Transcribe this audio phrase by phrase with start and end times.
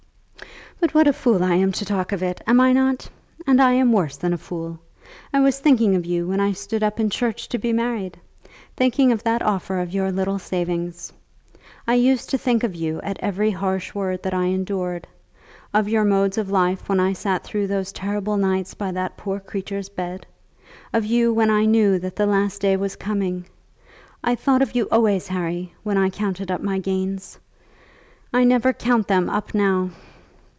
[0.79, 3.07] "But what a fool I am to talk of it; am I not?
[3.45, 4.79] And I am worse than a fool.
[5.31, 8.19] I was thinking of you when I stood up in church to be married;
[8.75, 11.13] thinking of that offer of your little savings.
[11.87, 15.05] I used to think of you at every harsh word that I endured;
[15.71, 19.39] of your modes of life when I sat through those terrible nights by that poor
[19.39, 20.25] creature's bed;
[20.93, 23.45] of you when I knew that the last day was coming.
[24.23, 27.37] I thought of you always, Harry, when I counted up my gains.
[28.33, 29.91] I never count them up now.